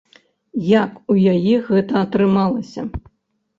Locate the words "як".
0.69-0.91